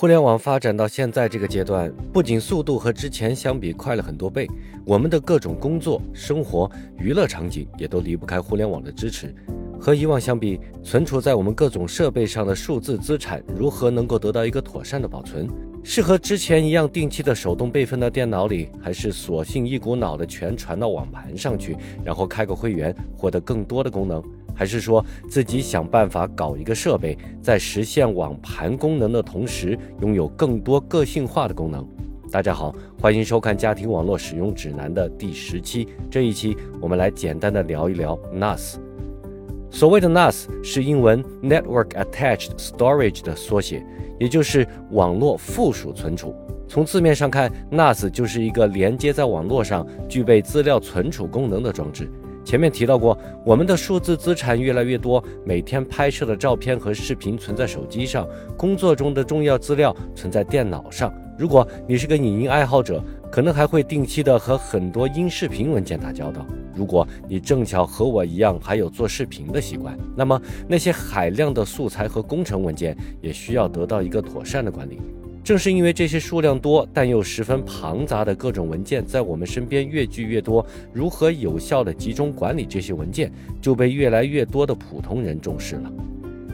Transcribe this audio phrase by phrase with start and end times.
[0.00, 4.46] 互联网发展到现在这个阶段，不仅速度和之前相比快了很多倍，
[4.84, 9.34] 我们的各种工作、生活、娱乐场景也都离不开互联网的支持。
[9.80, 15.48] 和以往相比，存储在我们各种设备上的数字资产如何能够得到一个妥善的保存？
[15.82, 24.22] 是和之前一样定期的手动备份到电脑里，还是索性一股脑的全传到网盘上去，然后开个会员获得更多的功能？
[24.58, 31.86] 还是说自己想办法搞一个设备，在实现网盘功能的同时，拥有更多个性化的功能。
[32.32, 35.86] 大家好，欢迎收看家庭网络使用指南的第十期。
[36.10, 38.74] 这一期我们来简单的聊一聊 NAS。
[39.70, 43.86] 所谓的 NAS 是英文 Network Attached Storage 的缩写，
[44.18, 46.34] 也就是网络附属存储。
[46.66, 52.10] 从字面上看，NAS 就是一个连接在网络上、具备资料存储功能的装置。
[52.48, 58.26] 前面提到过，我们的数字资产越来越多，每天拍摄的照片和视频存在手机上，
[58.56, 61.12] 工作中的重要资料存在电脑上。
[61.36, 66.46] 如果你是个影音爱好者，可能还会定期的和很多音视频文件打交道。
[66.74, 74.98] 如果你正巧和我一样还有做视频的习惯，那么那些海量的素材和工程文件也需要得到一个妥善的管理。
[75.48, 85.90] 正是因为这些数量多但又十分庞杂的各种文件在我们身边越聚越多，如何有效地集中管理这些文件，就被越来越多的普通人重视了。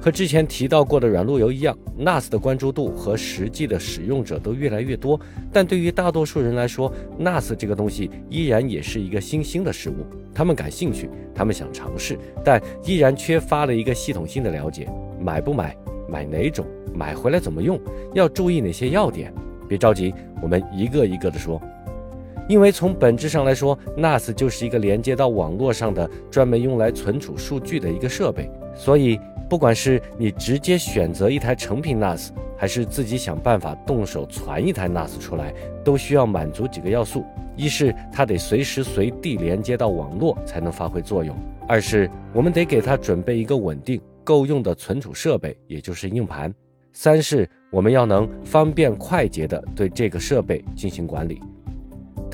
[0.00, 5.20] 和之前提到过的软路由一样，NAS 的关注度和实际的使用者都越来越多，
[5.52, 10.06] 但对于大多数人来说，NAS 这个东西依然也是一个新兴的事物。
[10.32, 14.88] 他们感兴趣，他们想尝试，但依然缺乏了一个系统性的了解。
[15.20, 15.76] 买不买？
[16.08, 16.66] 买哪种？
[16.94, 17.78] 买回来怎么用？
[18.14, 19.32] 要注意哪些要点？
[19.68, 21.60] 别着急，我们一个一个的说。
[22.48, 28.48] 因为从本质上来说，NAS 就是一个连接到网络上的专门用来存储数据的一个设备。
[28.74, 29.18] 所以，
[29.50, 37.24] 不管是你直接选择一台成品 NAS，还是自己想办法动手传一台 NAS 出来，都需要满足几个要素：
[37.56, 41.34] 一是它得随时随地连接到网络才能发挥作用；
[41.66, 44.00] 二是我们得给它准备一个稳定。
[44.26, 46.52] 够用的存储设备，也就是硬盘。
[46.92, 51.40] 三是我们要能方便快捷的对这个设备进行管理。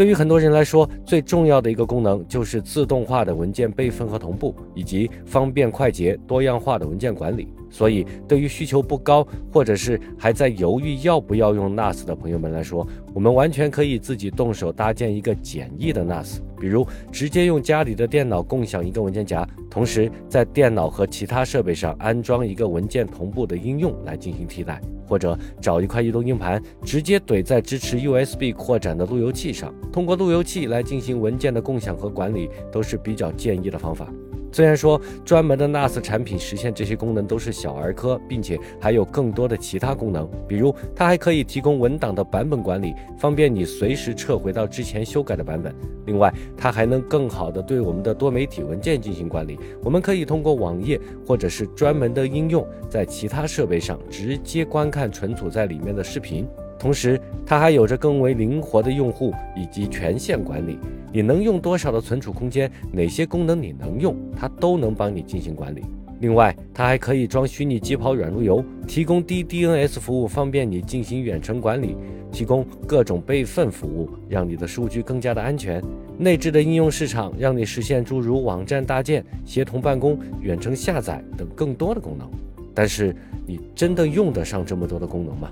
[0.03, 7.47] 对于很多人来说，最重要的一个功能就是自动化的文件备份和同步，以及方便快捷、多样化的文件管理。
[7.71, 16.39] 所以，对于需求不高，或者是还在犹豫要不要用 NAS 的朋友们来说，我们完全可以自己动手搭建一个简易的 NAS。
[16.59, 24.83] 比如，直接用家里的电脑共享一个文件夹，同时在电脑和其他设备上安装一个文件同步的应用来进行替代。
[25.13, 34.11] 或者找一块移动硬盘，直接怼在支持 USB 扩展的路由器上，通过路由器来进行文件的共享和管理，都是比较建议的方法。
[34.53, 45.75] 虽然说专门的 NAS 产品实现这些功能都是小儿科，并且还有更多的其他功能，比如它还可以提供文档的版本管理，方便你随时撤回到之前修改的版本。
[46.05, 49.59] 另外，它还能更好的对我们的多媒体文件进行管理。
[49.83, 56.47] 我们可以通过网页或者是专门的应用，在其他设备上直接观看存储在里面的视频。
[56.79, 60.79] 同时，它还有着更为灵活的用户以及权限管理。
[61.13, 65.83] 你能用多少的存储空间，哪些功能你能用，它都能帮你进行管理。
[66.21, 71.97] 另外，它还可以装虚拟机跑软路由，提供低 DNS 服务，方便你进行远程管理；
[72.31, 75.83] 提供各种备份服务，让你的数据更加的安全。
[76.17, 82.31] 内置的应用市场，让你实现诸如网站搭建、协同办公、远程下载等更多的功能。
[82.73, 85.51] 但是，你真的用得上这么多的功能吗？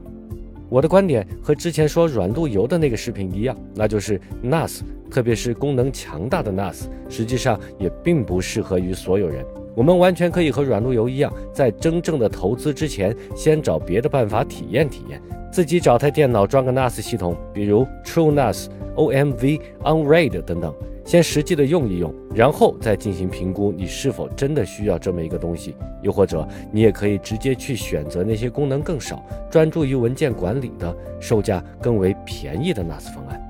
[0.70, 9.44] 我的观点和之前说软路由的那个视频一样，那就是 NAS，特别是功能强大的 NAS，实际上也并不适合于所有人。
[9.74, 15.20] 我们完全可以和软路由一样，在真正的投资之前，先找别的办法体验体验，
[15.52, 20.72] 自己找台电脑装个 NAS 系统，比如 TrueNAS、OMV、OnRaid 等等。
[21.10, 25.74] 先实际的用一用，然后再进行评估，你是否真的需要这么一个东西。
[26.02, 33.42] 又或者，你也可以直接去选择那些功能更少、专注于文件管理的、售价更为便宜的 NAS 方案。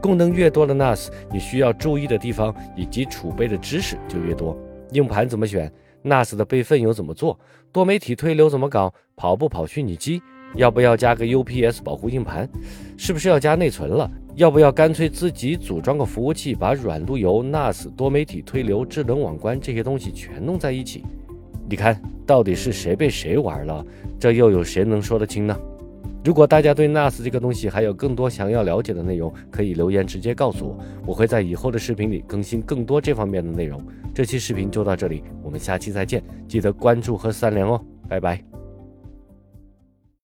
[0.00, 4.56] 功能越多的 NAS，你需要注意的地方以及储备的知识就越多。
[4.92, 5.68] 硬盘怎么选
[6.04, 7.36] ？NAS 的备份又怎么做？
[7.72, 8.94] 多媒体推流怎么搞？
[9.16, 10.22] 跑不跑虚拟机？
[10.54, 12.48] 要不要加个 UPS 保护硬盘？
[12.96, 14.10] 是不是要加内存了？
[14.36, 21.04] 要不要干脆自己组装个服务器，把软路由、NAS、多媒体推流、智能网关这些东西全弄在一起？
[21.68, 23.84] 你看到底是谁被谁玩了？
[24.18, 25.56] 这又有谁能说得清呢？
[26.24, 33.82] 如果大家对 NAS 这个东西还有更多想要了解的内容，可以留言直接告诉我，我会在以后的视频里更新更多这方面的内容。
[34.14, 38.49] 这期视频就到这里，我们下期再见，记得关注和三连哦，拜拜。